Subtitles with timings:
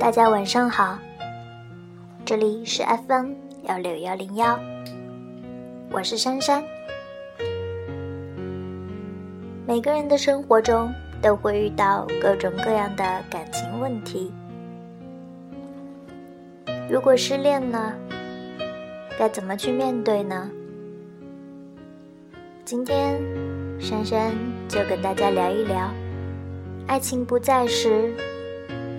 [0.00, 0.98] 大家晚上好，
[2.24, 3.34] 这里是 FM
[3.64, 4.58] 幺六幺零幺，
[5.90, 6.64] 我是珊珊。
[9.66, 10.90] 每个人的生活中
[11.20, 14.32] 都会遇到各种各样的感情问题，
[16.88, 17.94] 如果失恋了，
[19.18, 20.50] 该怎么去面对呢？
[22.64, 23.20] 今天，
[23.78, 24.32] 珊珊
[24.66, 25.90] 就跟大家聊一聊，
[26.86, 28.14] 爱情不在时，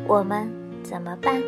[0.07, 0.47] 我们
[0.83, 1.41] 怎么办？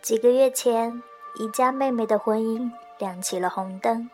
[0.00, 1.02] 几个月前，
[1.38, 4.08] 宜家妹妹的婚姻亮起了红灯，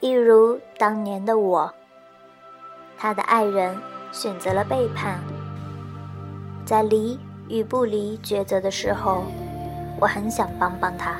[0.00, 1.72] 一如当年的我，
[2.98, 3.76] 她的爱人
[4.10, 5.20] 选择了背叛。
[6.66, 7.16] 在离
[7.48, 9.24] 与不离抉择的时候，
[10.00, 11.16] 我很想帮帮她，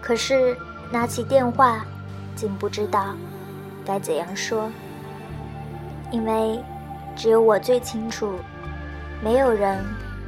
[0.00, 0.56] 可是
[0.92, 1.84] 拿起电话，
[2.34, 3.14] 竟不知道
[3.84, 4.68] 该怎样说，
[6.10, 6.60] 因为
[7.16, 8.34] 只有我最清楚，
[9.22, 9.84] 没有人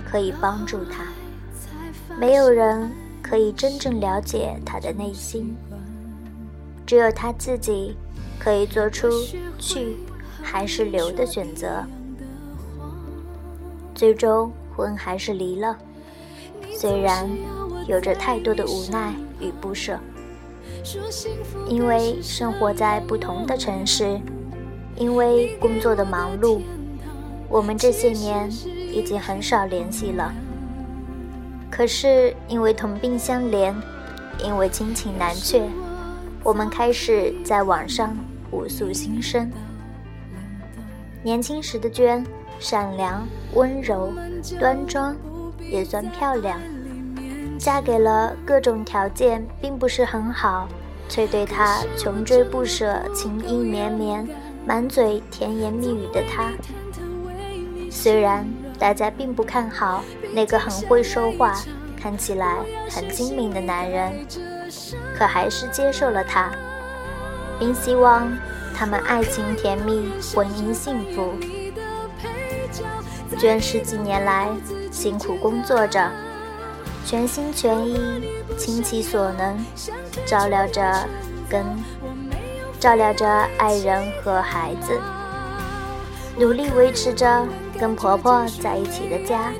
[0.09, 1.05] 可以帮助他。
[2.17, 2.91] 没有人
[3.21, 5.57] 可以真正了解他的内心，
[6.87, 7.97] 只有他自己
[8.39, 9.09] 可以做出
[9.59, 9.97] 去
[10.43, 11.83] 还是留的选择。
[13.95, 15.77] 最终，婚还是离了，
[16.71, 17.29] 虽然
[17.87, 19.99] 有着太多的无奈与不舍，
[21.69, 24.21] 因为生活在不同的城市，
[24.97, 26.61] 因为工作的忙碌，
[27.49, 28.51] 我们这些年
[28.93, 30.33] 已经很少联系了。
[31.71, 33.75] 可是因为同病相怜，
[34.45, 35.63] 因为亲情难却，
[36.43, 38.17] 我们开始在网上
[38.51, 39.51] 互诉心声。
[41.23, 42.25] 年轻时的娟，
[42.59, 44.13] 善良、温柔、
[44.59, 45.17] 端庄，
[45.71, 46.61] 也算漂亮。
[47.63, 50.69] 嫁给了各种条件并不是很好，
[51.09, 54.29] 却对她穷追不舍、情意绵绵、
[54.67, 56.51] 满嘴甜言蜜语的他。
[57.91, 58.47] 虽然。
[58.79, 60.03] 大家并不看好
[60.35, 61.55] 那个很会说话、
[61.97, 62.57] 看起来
[62.91, 64.27] 很精明的男人，
[65.17, 66.51] 可还是接受了他，
[67.61, 68.29] 并希望
[68.75, 71.33] 他们爱情甜蜜、婚姻幸福。
[73.39, 74.49] 娟十几年来
[74.91, 76.11] 辛苦工作着，
[77.05, 77.99] 全心全意、
[78.57, 79.59] 倾其所能，
[80.25, 81.09] 照料着
[81.49, 81.65] 跟
[82.81, 84.99] 照料着爱人和孩子，
[86.39, 87.47] 努力维持着。
[87.81, 89.51] 跟婆婆在一起的家，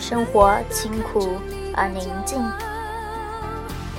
[0.00, 1.36] 生活清苦
[1.74, 2.42] 而宁静。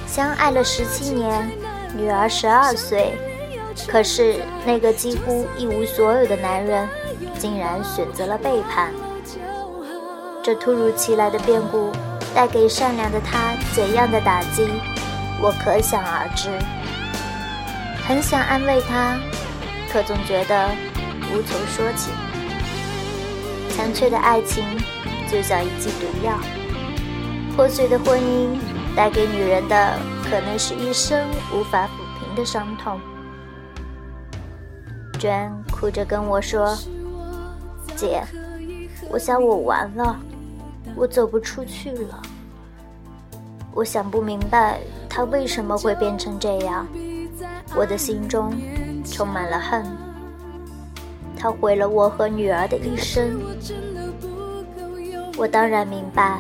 [0.08, 1.52] 相爱了十七年，
[1.96, 3.13] 女儿十二岁，
[3.88, 6.90] 可是那个几乎一无所有的男人，
[7.38, 8.91] 竟然选择了背叛。
[10.41, 11.91] 这突如其来的变故
[12.34, 14.68] 带给善良的他怎样的打击，
[15.42, 16.50] 我可想而知。
[18.08, 19.18] 很想安慰他，
[19.92, 20.70] 可总觉得
[21.31, 22.12] 无从说起。
[23.70, 24.66] 残缺的爱情
[25.30, 26.38] 就像一剂毒药，
[27.56, 28.58] 破碎的婚姻
[28.96, 31.90] 带给女人的可能是一生无法抚
[32.20, 33.00] 平的伤痛。
[35.20, 36.78] 娟哭着跟我说
[37.96, 38.24] ：“姐，
[39.09, 40.20] 我想我完了，
[40.96, 42.22] 我走不出去了。
[43.74, 46.86] 我想不明白他为什么会变成这样，
[47.75, 48.53] 我的心中
[49.06, 49.86] 充满了恨。”
[51.38, 53.40] 他毁了我和女儿的一生。
[55.38, 56.40] 我当然明白，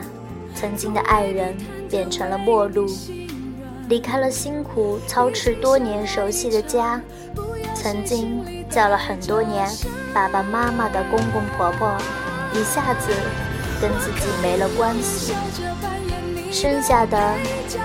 [0.53, 1.55] 曾经的爱人
[1.89, 2.85] 变成了陌路，
[3.89, 7.01] 离开了辛苦操持多年熟悉的家，
[7.73, 9.67] 曾经叫了很多年
[10.13, 11.97] 爸爸妈妈的公公婆婆，
[12.53, 13.11] 一下子
[13.81, 15.33] 跟自己没了关系，
[16.51, 17.33] 剩下的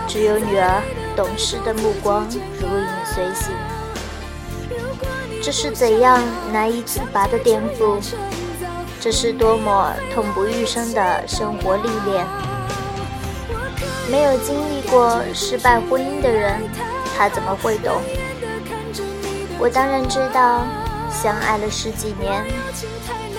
[0.07, 0.83] 只有女儿
[1.17, 2.29] 懂事的目光
[2.61, 3.55] 如影随形。
[5.43, 7.99] 这是怎样难以自拔的颠覆？
[9.01, 12.27] 这是多么痛不欲生的生活历练！
[14.11, 16.61] 没有经历过失败婚姻的人，
[17.17, 18.03] 他怎么会懂？
[19.59, 20.67] 我当然知道，
[21.11, 22.45] 相爱了十几年，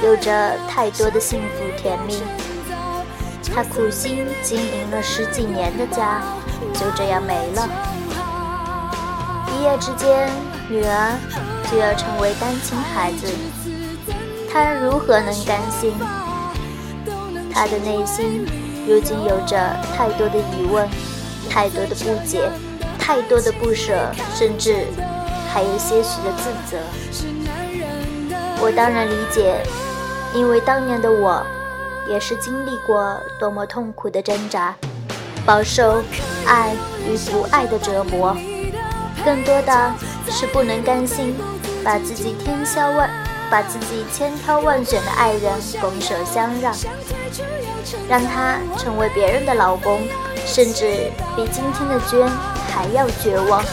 [0.02, 2.22] 有着太多的幸福甜蜜。
[3.54, 6.22] 他苦心经营了十几年的家，
[6.74, 7.68] 就这样没了。
[9.52, 10.30] 一夜之间，
[10.70, 11.18] 女儿。
[11.70, 13.28] 就要成为单亲孩子，
[14.50, 15.94] 他如何能甘心？
[17.54, 18.48] 他的内心
[18.88, 20.88] 如今有着太多的疑问，
[21.50, 22.50] 太多的不解，
[22.98, 24.86] 太多的不舍，甚至
[25.50, 26.78] 还有些许的自责。
[28.62, 29.62] 我当然理解，
[30.34, 31.46] 因为当年的我
[32.10, 34.76] 也是经历过多么痛苦的挣扎，
[35.46, 36.02] 饱受
[36.46, 36.74] 爱
[37.08, 38.36] 与不爱的折磨，
[39.24, 39.94] 更多的
[40.30, 41.36] 是不能甘心
[41.84, 43.10] 把自己千挑万
[43.50, 46.76] 把自己千挑万选的爱人拱手相让，
[48.10, 50.02] 让他成为别人的老公，
[50.46, 52.30] 甚至比今天的娟
[52.70, 53.64] 还要绝望，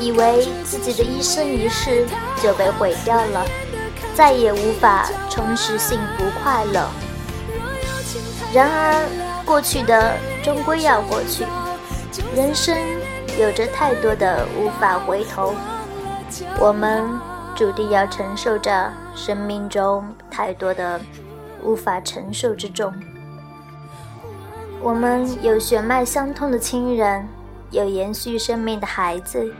[0.00, 2.06] 以为自己的一生一世
[2.42, 3.44] 就被毁掉了，
[4.14, 6.88] 再也无法重拾幸福快乐。
[8.54, 11.44] 然而，过去的终归要过去，
[12.36, 12.72] 人生
[13.36, 15.52] 有着太多的无法回头，
[16.60, 17.04] 我们
[17.56, 21.00] 注定要承受着生命中太多的
[21.64, 22.94] 无法承受之重。
[24.80, 27.26] 我们有血脉相通的亲人，
[27.72, 29.52] 有延续生命的孩子，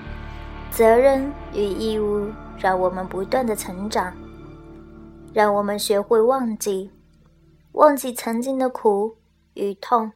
[0.70, 2.28] 责任与义务
[2.60, 4.12] 让我们不断的成长，
[5.32, 6.92] 让我们学会忘记。
[7.74, 9.16] 忘记曾经的苦
[9.54, 10.12] 与痛，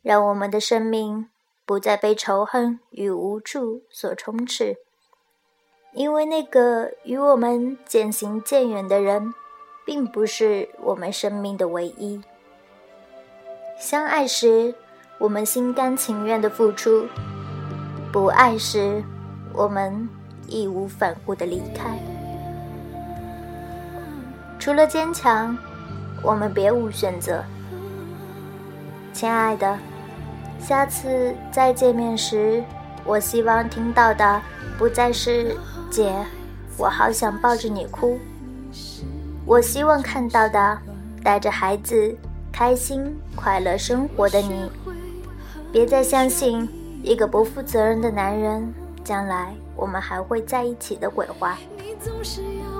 [0.00, 1.28] 让我们的生命
[1.66, 4.76] 不再被仇恨与无助所充斥。
[5.92, 9.34] 因为那个与我们渐行渐远的人，
[9.84, 12.22] 并不是我们生命的唯一。
[13.76, 14.72] 相爱时，
[15.18, 17.08] 我们心甘情愿的付出；
[18.12, 19.02] 不爱时，
[19.52, 20.08] 我们
[20.46, 21.98] 义无反顾的离开。
[24.60, 25.58] 除了坚强。
[26.22, 27.42] 我们别无选择，
[29.12, 29.78] 亲爱的，
[30.58, 32.62] 下次再见面时，
[33.04, 34.42] 我希望听到的
[34.76, 35.56] 不再是
[35.90, 36.12] “姐，
[36.76, 38.18] 我好想抱着你哭”，
[39.46, 40.78] 我希望看到的
[41.22, 42.14] 带着孩子
[42.52, 44.70] 开心快乐生活的你。
[45.70, 46.68] 别再相信
[47.02, 48.74] 一个不负责任的男人，
[49.04, 51.56] 将来我们还会在一起的鬼话。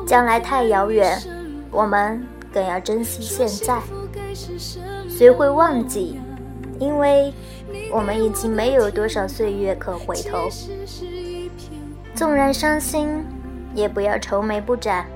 [0.06, 1.22] 将来太遥远，
[1.70, 2.26] 我们。
[2.58, 3.80] 更要珍惜现在，
[5.08, 6.18] 学会忘记，
[6.80, 7.32] 因为
[7.92, 10.48] 我们已经没有多少岁月可回头。
[12.16, 13.24] 纵然伤心，
[13.76, 15.06] 也不要愁眉不展，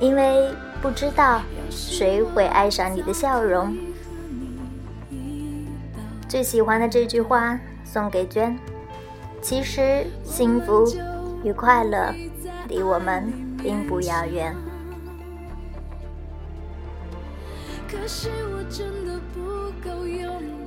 [0.00, 0.48] 因为
[0.80, 3.76] 不知道谁会爱上你的笑容。
[6.26, 8.58] 最喜欢的这句话送给娟。
[9.42, 10.90] 其实幸福
[11.44, 12.14] 与快乐
[12.70, 13.30] 离我们
[13.62, 14.56] 并不遥远。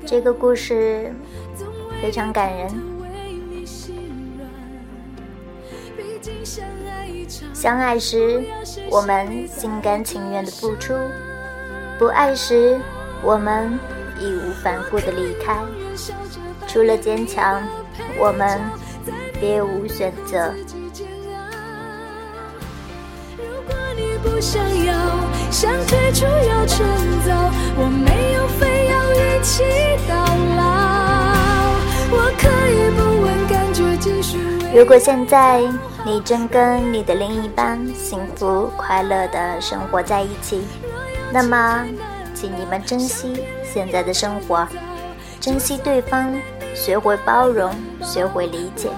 [0.05, 1.13] 这个故事
[2.01, 2.69] 非常感人。
[7.53, 8.43] 相爱时，
[8.89, 10.93] 我们心甘情愿的付出；
[11.99, 12.79] 不爱时，
[13.23, 13.77] 我们
[14.19, 15.57] 义无反顾的离开。
[16.67, 17.61] 除了坚强，
[18.17, 18.59] 我们
[19.39, 20.53] 别无选择。
[24.23, 24.93] 不想要，
[25.51, 27.16] 想退出要趁早，
[27.79, 29.63] 我没有非要一起
[30.07, 30.15] 到
[30.55, 30.65] 老。
[34.73, 35.61] 如果现在
[36.05, 40.67] 你正跟你的另一半幸福快乐的生活在一起，
[41.31, 41.83] 那么，
[42.35, 44.67] 请你们珍惜现在的生活，
[45.39, 46.31] 珍惜对方，
[46.75, 48.89] 学会包容，学会理解。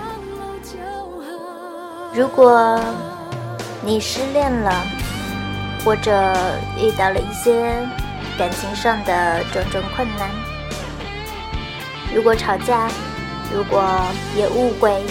[2.13, 2.77] 如果
[3.81, 4.73] 你失恋了，
[5.85, 6.11] 或者
[6.77, 7.73] 遇到了一些
[8.39, 10.29] 感情上的种种困难，
[12.15, 12.87] 如果吵架，
[13.53, 13.83] 如果
[14.37, 15.03] 有误会，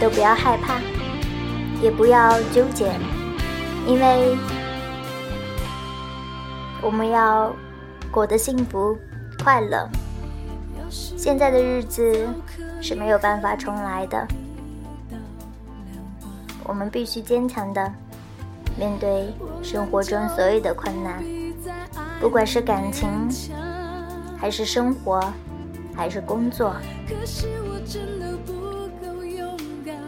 [0.00, 0.78] 都不要害怕，
[1.82, 2.92] 也不要纠结，
[3.88, 4.38] 因为
[6.80, 7.52] 我们要
[8.12, 8.96] 过得幸福
[9.42, 9.90] 快乐。
[10.88, 12.24] 现在的日子
[12.80, 14.24] 是没有办法重来的，
[16.62, 17.92] 我们必须坚强的。
[18.78, 21.24] 面对生活中所有的困难，
[22.20, 23.08] 不管是感情，
[24.38, 25.20] 还是生活，
[25.94, 26.76] 还是工作，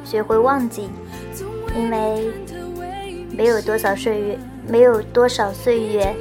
[0.05, 0.91] 学会忘记，
[1.75, 2.31] 因为
[3.31, 6.15] 没有多少岁月，没有多少岁月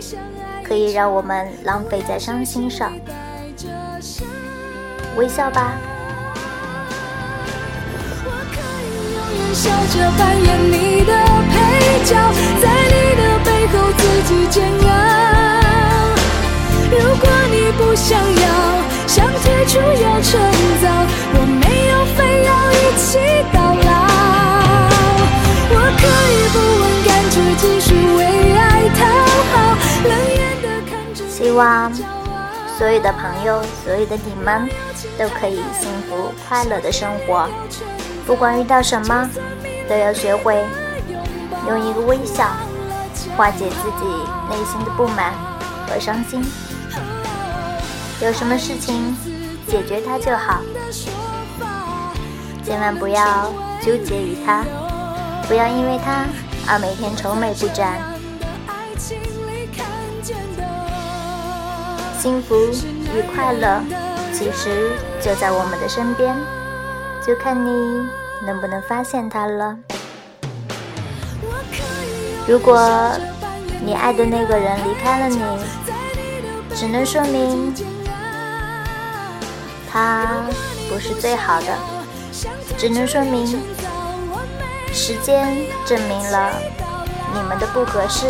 [0.64, 2.94] 可以让我们浪费在伤心上。
[5.18, 5.74] 微笑吧。
[9.54, 11.14] 笑着扮演你的
[12.08, 12.16] 角，
[12.62, 14.88] 在你的背后自己煎熬。
[16.90, 18.48] 如果你不想要，
[19.06, 20.40] 想退出要趁
[20.82, 20.88] 早，
[21.34, 23.20] 我没有非要一起
[23.52, 23.88] 到老。
[25.70, 28.20] 我可以不问感觉，继续为
[28.56, 29.00] 爱讨
[29.52, 29.54] 好，
[30.08, 31.28] 冷眼的看着。
[31.28, 31.62] 希望
[32.78, 34.70] 所有的朋友，所有的你们，
[35.18, 37.50] 都可以幸福快乐的生活。
[38.26, 39.30] 不管遇到什么，
[39.90, 40.64] 都要学会
[41.68, 42.46] 用一个微笑
[43.36, 44.06] 化解自己
[44.50, 45.34] 内心的不满
[45.88, 46.44] 和伤心。
[48.22, 49.16] 有什么事情
[49.68, 50.62] 解决它就好，
[52.64, 53.52] 千万不要
[53.82, 54.64] 纠结于它，
[55.48, 56.26] 不要因为它
[56.68, 58.00] 而每天愁眉不展。
[62.20, 63.82] 幸福与快乐
[64.34, 66.36] 其实就在我们的身边，
[67.26, 68.08] 就看你
[68.46, 69.78] 能不能发现它了。
[72.48, 72.80] 如果
[73.84, 75.38] 你爱的那个人离开了你，
[76.74, 77.74] 只能说明
[79.92, 80.46] 他
[80.90, 81.78] 不是最好的，
[82.78, 83.46] 只能说明
[84.94, 86.54] 时间证明了
[87.34, 88.28] 你们的不合适。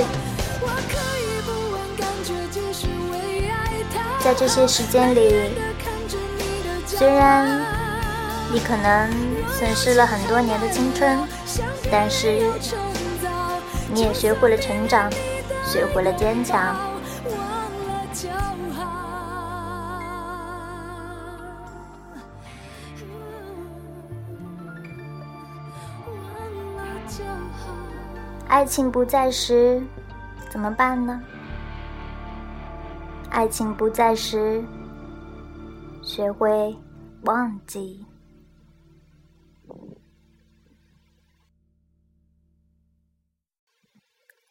[4.20, 5.52] 在这些时间里，
[6.88, 7.64] 虽然
[8.52, 9.12] 你可能
[9.60, 11.20] 损失了很多年的青春，
[11.92, 12.42] 但是。
[13.94, 15.12] 你也学会了成长，
[15.66, 16.76] 学会了坚强。
[28.48, 29.84] 爱情不在时，
[30.50, 31.22] 怎么办呢？
[33.30, 34.64] 爱情不在时，
[36.02, 36.76] 学会
[37.24, 38.07] 忘记。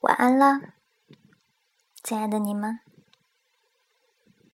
[0.07, 0.61] 晚安了，
[2.05, 2.79] 亲爱的你们。